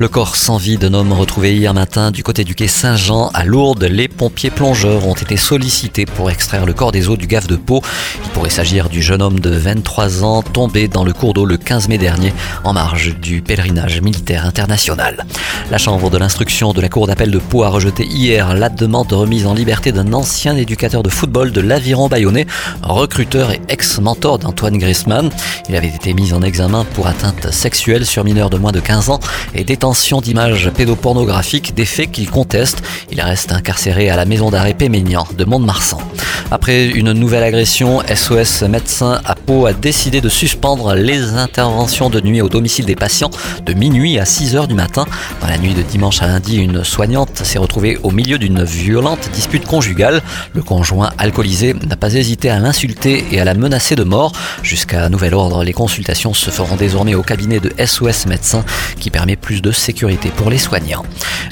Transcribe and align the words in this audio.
Le 0.00 0.06
corps 0.06 0.36
sans 0.36 0.58
vie 0.58 0.78
d'un 0.78 0.94
homme 0.94 1.12
retrouvé 1.12 1.56
hier 1.56 1.74
matin 1.74 2.12
du 2.12 2.22
côté 2.22 2.44
du 2.44 2.54
quai 2.54 2.68
Saint-Jean 2.68 3.32
à 3.34 3.44
Lourdes. 3.44 3.82
Les 3.82 4.06
pompiers 4.06 4.50
plongeurs 4.50 5.04
ont 5.08 5.14
été 5.14 5.36
sollicités 5.36 6.06
pour 6.06 6.30
extraire 6.30 6.66
le 6.66 6.72
corps 6.72 6.92
des 6.92 7.08
eaux 7.08 7.16
du 7.16 7.26
gave 7.26 7.48
de 7.48 7.56
Pau. 7.56 7.82
Il 8.24 8.30
pourrait 8.30 8.48
s'agir 8.48 8.90
du 8.90 9.02
jeune 9.02 9.20
homme 9.20 9.40
de 9.40 9.50
23 9.50 10.22
ans 10.22 10.42
tombé 10.42 10.86
dans 10.86 11.02
le 11.02 11.12
cours 11.12 11.34
d'eau 11.34 11.44
le 11.44 11.56
15 11.56 11.88
mai 11.88 11.98
dernier 11.98 12.32
en 12.62 12.74
marge 12.74 13.16
du 13.18 13.42
pèlerinage 13.42 14.00
militaire 14.00 14.46
international. 14.46 15.26
La 15.72 15.78
chambre 15.78 16.10
de 16.10 16.16
l'instruction 16.16 16.72
de 16.72 16.80
la 16.80 16.88
cour 16.88 17.08
d'appel 17.08 17.32
de 17.32 17.38
Pau 17.40 17.64
a 17.64 17.68
rejeté 17.68 18.06
hier 18.06 18.54
la 18.54 18.68
demande 18.68 19.08
de 19.08 19.16
remise 19.16 19.48
en 19.48 19.54
liberté 19.54 19.90
d'un 19.90 20.12
ancien 20.12 20.56
éducateur 20.56 21.02
de 21.02 21.08
football 21.08 21.50
de 21.50 21.60
l'Aviron 21.60 22.06
Bayonnais, 22.06 22.46
recruteur 22.84 23.50
et 23.50 23.60
ex-mentor 23.68 24.38
d'Antoine 24.38 24.78
Griezmann. 24.78 25.28
Il 25.68 25.74
avait 25.74 25.88
été 25.88 26.14
mis 26.14 26.32
en 26.32 26.42
examen 26.42 26.84
pour 26.94 27.08
atteinte 27.08 27.50
sexuelle 27.50 28.06
sur 28.06 28.22
mineur 28.22 28.48
de 28.48 28.58
moins 28.58 28.70
de 28.70 28.78
15 28.78 29.10
ans 29.10 29.18
et 29.54 29.64
détention 29.64 29.87
d'images 30.22 30.70
pédopornographiques, 30.70 31.74
des 31.74 31.86
faits 31.86 32.10
qu'il 32.10 32.30
conteste. 32.30 32.82
Il 33.10 33.20
reste 33.22 33.52
incarcéré 33.52 34.10
à 34.10 34.16
la 34.16 34.26
maison 34.26 34.50
d'arrêt 34.50 34.74
Péménian 34.74 35.26
de 35.36 35.44
Mont-de-Marsan. 35.46 35.98
Après 36.50 36.86
une 36.86 37.12
nouvelle 37.12 37.42
agression, 37.42 38.00
SOS 38.14 38.62
Médecins 38.62 39.20
à 39.24 39.34
Pau 39.34 39.66
a 39.66 39.72
décidé 39.72 40.20
de 40.20 40.28
suspendre 40.28 40.94
les 40.94 41.34
interventions 41.34 42.10
de 42.10 42.20
nuit 42.20 42.40
au 42.40 42.48
domicile 42.48 42.84
des 42.84 42.96
patients 42.96 43.30
de 43.64 43.72
minuit 43.72 44.18
à 44.18 44.24
6 44.24 44.56
heures 44.56 44.68
du 44.68 44.74
matin. 44.74 45.06
Dans 45.40 45.46
la 45.46 45.58
nuit 45.58 45.74
de 45.74 45.82
dimanche 45.82 46.22
à 46.22 46.26
lundi, 46.26 46.56
une 46.56 46.84
soignante 46.84 47.44
s'est 47.44 47.58
retrouvée 47.58 47.98
au 48.02 48.10
milieu 48.10 48.38
d'une 48.38 48.64
violente 48.64 49.30
dispute 49.32 49.66
conjugale. 49.66 50.22
Le 50.54 50.62
conjoint 50.62 51.10
alcoolisé 51.18 51.74
n'a 51.74 51.96
pas 51.96 52.14
hésité 52.14 52.50
à 52.50 52.58
l'insulter 52.58 53.24
et 53.30 53.40
à 53.40 53.44
la 53.44 53.54
menacer 53.54 53.94
de 53.94 54.04
mort. 54.04 54.32
Jusqu'à 54.62 55.08
nouvel 55.08 55.34
ordre, 55.34 55.64
les 55.64 55.72
consultations 55.72 56.34
se 56.34 56.50
feront 56.50 56.76
désormais 56.76 57.14
au 57.14 57.22
cabinet 57.22 57.60
de 57.60 57.72
SOS 57.84 58.26
Médecins 58.26 58.64
qui 58.98 59.10
permet 59.10 59.36
plus 59.36 59.60
de 59.60 59.70
sécurité 59.78 60.30
pour 60.36 60.50
les 60.50 60.58
soignants. 60.58 61.04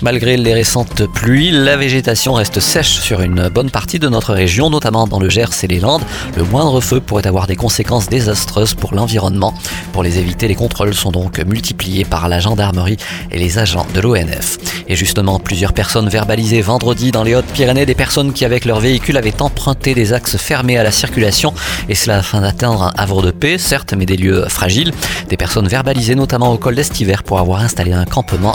Malgré 0.02 0.36
les 0.36 0.52
récentes 0.52 1.06
pluies, 1.06 1.50
la 1.50 1.76
végétation 1.76 2.34
reste 2.34 2.60
sèche 2.60 3.00
sur 3.00 3.22
une 3.22 3.48
bonne 3.48 3.70
partie 3.70 3.98
de 3.98 4.08
notre 4.08 4.34
région, 4.34 4.68
notamment 4.68 5.06
dans 5.06 5.18
le 5.18 5.30
Gers 5.30 5.62
et 5.62 5.66
les 5.66 5.80
Landes. 5.80 6.02
Le 6.36 6.44
moindre 6.44 6.80
feu 6.80 7.00
pourrait 7.00 7.26
avoir 7.26 7.46
des 7.46 7.56
conséquences 7.56 8.08
désastreuses 8.08 8.74
pour 8.74 8.94
l'environnement. 8.94 9.54
Pour 9.92 10.02
les 10.02 10.18
éviter, 10.18 10.48
les 10.48 10.54
contrôles 10.54 10.94
sont 10.94 11.12
donc 11.12 11.38
multipliés 11.38 12.04
par 12.04 12.28
la 12.28 12.40
gendarmerie 12.40 12.98
et 13.30 13.38
les 13.38 13.58
agents 13.58 13.86
de 13.94 14.00
l'ONF. 14.00 14.58
Et 14.88 14.96
justement, 14.96 15.38
plusieurs 15.38 15.72
personnes 15.72 16.08
verbalisées 16.08 16.60
vendredi 16.60 17.10
dans 17.10 17.22
les 17.22 17.34
Hautes-Pyrénées, 17.34 17.86
des 17.86 17.94
personnes 17.94 18.32
qui 18.32 18.44
avec 18.44 18.64
leur 18.64 18.80
véhicule 18.80 19.16
avaient 19.16 19.40
emprunté 19.40 19.94
des 19.94 20.12
axes 20.12 20.36
fermés 20.36 20.78
à 20.78 20.82
la 20.82 20.90
circulation, 20.90 21.54
et 21.88 21.94
cela 21.94 22.18
afin 22.18 22.40
d'atteindre 22.40 22.82
un 22.82 22.92
havre 22.96 23.22
de 23.22 23.30
paix, 23.30 23.58
certes, 23.58 23.94
mais 23.96 24.06
des 24.06 24.16
lieux 24.16 24.44
fragiles. 24.48 24.92
Des 25.28 25.36
personnes 25.36 25.68
verbalisées 25.68 26.14
notamment 26.14 26.52
au 26.52 26.58
col 26.58 26.74
d'Estiver 26.74 27.16
pour 27.24 27.38
avoir 27.38 27.60
installé 27.60 27.92
un 27.92 28.04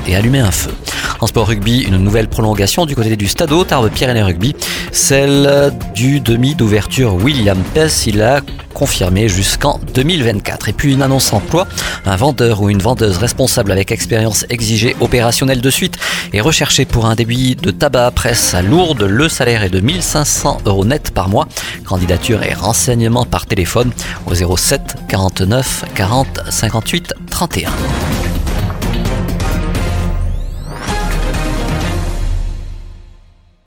et 0.08 0.16
allumé 0.16 0.40
un 0.40 0.52
feu. 0.52 0.72
En 1.20 1.28
sport 1.28 1.48
rugby, 1.48 1.82
une 1.82 1.98
nouvelle 1.98 2.28
prolongation 2.28 2.88
du 2.88 2.96
côté 2.96 3.16
du 3.16 3.28
stade 3.28 3.52
Tarbes 3.68 3.92
Pyrénées 3.92 4.24
Rugby, 4.24 4.56
celle 4.92 5.72
du 5.94 6.20
demi 6.20 6.56
d'ouverture 6.56 7.14
William 7.14 7.60
Pess. 7.76 8.08
Il 8.08 8.24
a 8.24 8.42
confirmé 8.74 9.30
jusqu'en 9.30 9.80
2024. 9.94 10.70
Et 10.70 10.74
puis 10.74 10.94
une 10.94 11.04
annonce 11.04 11.32
emploi, 11.32 11.68
un 12.06 12.16
vendeur 12.16 12.62
ou 12.62 12.70
une 12.72 12.80
vendeuse 12.80 13.18
responsable 13.18 13.72
avec 13.72 13.92
expérience 13.92 14.48
exigée 14.50 14.96
opérationnelle 15.00 15.62
de 15.62 15.70
suite 15.70 16.00
est 16.34 16.42
recherché 16.42 16.86
pour 16.86 17.06
un 17.06 17.14
débit 17.14 17.56
de 17.56 17.70
tabac 17.70 18.12
presse 18.12 18.56
à 18.56 18.64
Lourdes. 18.64 19.04
Le 19.04 19.30
salaire 19.30 19.64
est 19.64 19.70
de 19.70 19.80
1500 19.80 20.62
euros 20.66 20.86
net 20.86 21.12
par 21.12 21.30
mois. 21.30 21.48
Candidature 21.86 22.42
et 22.42 22.56
renseignements 22.56 23.26
par 23.26 23.46
téléphone 23.46 23.92
au 24.26 24.34
07 24.34 24.82
49 25.08 25.86
40 25.94 26.40
58 26.50 27.14
31. 27.30 27.70